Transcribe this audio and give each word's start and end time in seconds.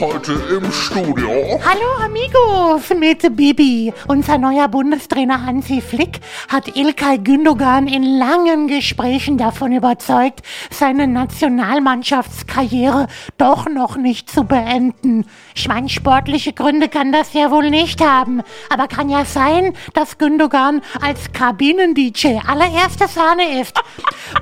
Heute 0.00 0.32
im 0.32 0.72
Studio. 0.72 1.60
Hallo 1.64 2.04
amigos 2.04 2.90
mit 2.98 3.36
Bibi. 3.36 3.92
Unser 4.08 4.38
neuer 4.38 4.68
Bundestrainer 4.68 5.44
Hansi 5.44 5.80
Flick 5.80 6.20
hat 6.48 6.76
Ilkay 6.76 7.18
Gündogan 7.18 7.86
in 7.86 8.02
langen 8.02 8.68
Gesprächen 8.68 9.38
davon 9.38 9.72
überzeugt, 9.72 10.40
seine 10.70 11.06
Nationalmannschaftskarriere 11.06 13.06
doch 13.38 13.68
noch 13.68 13.96
nicht 13.96 14.30
zu 14.30 14.44
beenden. 14.44 15.26
Ich 15.54 15.68
meine, 15.68 15.88
sportliche 15.88 16.52
Gründe 16.52 16.88
kann 16.88 17.12
das 17.12 17.32
ja 17.34 17.50
wohl 17.50 17.70
nicht 17.70 18.00
haben. 18.00 18.42
Aber 18.70 18.88
kann 18.88 19.10
ja 19.10 19.24
sein, 19.24 19.74
dass 19.94 20.18
Gündogan 20.18 20.82
als 21.00 21.32
Kabinen-DJ 21.32 22.38
allererste 22.46 23.08
Sahne 23.08 23.60
ist. 23.60 23.78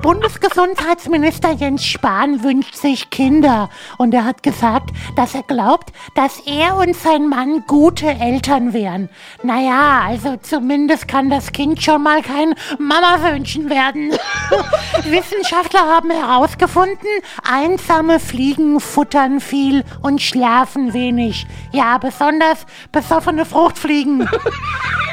Bundesgesundheitsminister 0.01 1.51
Jens 1.51 1.85
Spahn 1.85 2.43
wünscht 2.43 2.75
sich 2.75 3.09
Kinder. 3.09 3.69
Und 3.97 4.13
er 4.13 4.25
hat 4.25 4.43
gesagt, 4.43 4.91
dass 5.15 5.35
er 5.35 5.43
glaubt, 5.43 5.91
dass 6.15 6.39
er 6.45 6.77
und 6.77 6.95
sein 6.95 7.27
Mann 7.27 7.63
gute 7.67 8.07
Eltern 8.07 8.73
wären. 8.73 9.09
Naja, 9.43 10.01
also 10.07 10.37
zumindest 10.37 11.07
kann 11.07 11.29
das 11.29 11.51
Kind 11.51 11.81
schon 11.83 12.03
mal 12.03 12.21
kein 12.21 12.55
Mama-Wünschen 12.79 13.69
werden. 13.69 14.11
Wissenschaftler 15.03 15.81
haben 15.81 16.09
herausgefunden, 16.09 17.07
einsame 17.43 18.19
Fliegen 18.19 18.79
futtern 18.79 19.39
viel 19.39 19.83
und 20.01 20.21
schlafen 20.21 20.93
wenig. 20.93 21.45
Ja, 21.71 21.97
besonders 21.97 22.65
besoffene 22.91 23.45
Fruchtfliegen. 23.45 24.27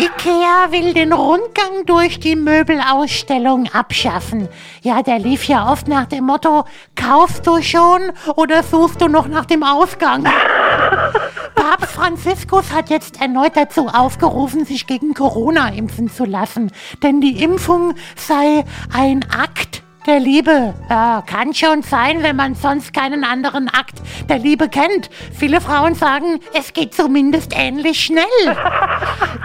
Ikea 0.00 0.70
will 0.70 0.94
den 0.94 1.12
Rundgang 1.12 1.84
durch 1.84 2.18
die 2.20 2.34
Möbelausstellung 2.34 3.68
abschaffen. 3.70 4.48
Ja, 4.80 5.02
der 5.02 5.18
lief 5.18 5.44
ja 5.44 5.70
oft 5.70 5.88
nach 5.88 6.06
dem 6.06 6.24
Motto, 6.24 6.64
kaufst 6.96 7.46
du 7.46 7.60
schon 7.60 8.10
oder 8.34 8.62
suchst 8.62 9.02
du 9.02 9.08
noch 9.08 9.28
nach 9.28 9.44
dem 9.44 9.62
Ausgang? 9.62 10.24
Papst 11.54 11.92
Franziskus 11.92 12.72
hat 12.72 12.88
jetzt 12.88 13.20
erneut 13.20 13.58
dazu 13.58 13.88
aufgerufen, 13.88 14.64
sich 14.64 14.86
gegen 14.86 15.12
Corona 15.12 15.68
impfen 15.68 16.08
zu 16.08 16.24
lassen. 16.24 16.72
Denn 17.02 17.20
die 17.20 17.42
Impfung 17.42 17.92
sei 18.16 18.64
ein 18.94 19.26
Akt 19.30 19.79
der 20.10 20.18
Liebe. 20.18 20.74
Ja, 20.88 21.22
kann 21.24 21.54
schon 21.54 21.82
sein, 21.82 22.24
wenn 22.24 22.34
man 22.34 22.56
sonst 22.56 22.92
keinen 22.92 23.22
anderen 23.22 23.68
Akt 23.68 24.02
der 24.28 24.40
Liebe 24.40 24.68
kennt. 24.68 25.08
Viele 25.32 25.60
Frauen 25.60 25.94
sagen, 25.94 26.40
es 26.52 26.72
geht 26.72 26.94
zumindest 26.94 27.52
ähnlich 27.54 28.00
schnell. 28.00 28.24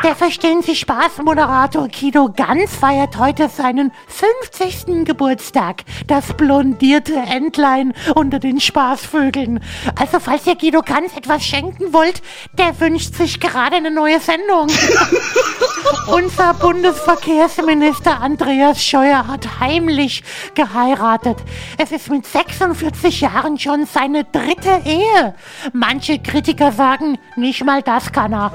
Der 0.03 0.15
Verstehen 0.15 0.61
Sie 0.63 0.75
Spaß 0.75 1.19
Moderator 1.23 1.87
Kido 1.87 2.31
Ganz 2.35 2.75
feiert 2.75 3.17
heute 3.17 3.47
seinen 3.49 3.91
50. 4.07 5.05
Geburtstag. 5.05 5.83
Das 6.07 6.33
blondierte 6.33 7.15
Entlein 7.15 7.93
unter 8.15 8.39
den 8.39 8.59
Spaßvögeln. 8.59 9.59
Also 9.99 10.19
falls 10.19 10.47
ihr 10.47 10.55
Guido 10.55 10.81
Ganz 10.81 11.15
etwas 11.15 11.43
schenken 11.43 11.93
wollt, 11.93 12.21
der 12.57 12.79
wünscht 12.79 13.13
sich 13.15 13.39
gerade 13.39 13.75
eine 13.75 13.91
neue 13.91 14.19
Sendung. 14.19 14.67
Unser 16.07 16.53
Bundesverkehrsminister 16.55 18.21
Andreas 18.21 18.83
Scheuer 18.83 19.27
hat 19.27 19.59
heimlich 19.59 20.23
geheiratet. 20.55 21.37
Es 21.77 21.91
ist 21.91 22.09
mit 22.09 22.25
46 22.25 23.21
Jahren 23.21 23.59
schon 23.59 23.85
seine 23.85 24.23
dritte 24.23 24.81
Ehe. 24.85 25.35
Manche 25.73 26.19
Kritiker 26.19 26.71
sagen, 26.71 27.17
nicht 27.35 27.63
mal 27.63 27.81
das 27.81 28.11
kann 28.11 28.33
er. 28.33 28.53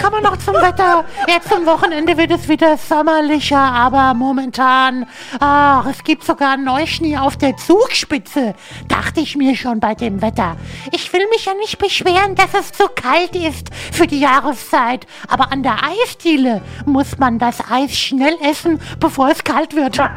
Kommen 0.00 0.22
wir 0.22 0.30
noch 0.30 0.36
zum 0.38 0.54
Wetter. 0.54 1.04
Jetzt 1.26 1.48
zum 1.48 1.66
Wochenende 1.66 2.16
wird 2.16 2.30
es 2.30 2.48
wieder 2.48 2.76
sommerlicher, 2.76 3.58
aber 3.58 4.14
momentan, 4.14 5.06
ach, 5.40 5.86
es 5.86 6.04
gibt 6.04 6.22
sogar 6.24 6.56
Neuschnee 6.56 7.16
auf 7.16 7.36
der 7.36 7.56
Zugspitze. 7.56 8.54
Dachte 8.86 9.18
ich 9.20 9.34
mir 9.36 9.56
schon 9.56 9.80
bei 9.80 9.94
dem 9.94 10.22
Wetter. 10.22 10.56
Ich 10.92 11.12
will 11.12 11.26
mich 11.30 11.46
ja 11.46 11.54
nicht 11.54 11.78
beschweren, 11.78 12.36
dass 12.36 12.54
es 12.54 12.70
zu 12.72 12.84
kalt 12.94 13.34
ist 13.34 13.70
für 13.92 14.06
die 14.06 14.20
Jahreszeit. 14.20 15.06
Aber 15.28 15.50
an 15.50 15.64
der 15.64 15.78
Eisdiele 15.82 16.62
muss 16.86 17.18
man 17.18 17.38
das 17.40 17.58
Eis 17.70 17.96
schnell 17.98 18.36
essen, 18.48 18.80
bevor 19.00 19.30
es 19.30 19.42
kalt 19.44 19.74
wird. 19.74 19.98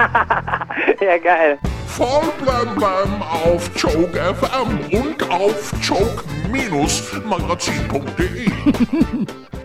Ja, 1.00 1.18
geil. 1.18 1.58
Voll 1.88 2.32
blem 2.40 2.76
blem 2.76 3.22
auf 3.22 3.70
Joke 3.76 4.36
FM 4.36 4.80
und 4.92 5.30
auf 5.32 5.72
joke-magazin.de. 5.82 8.52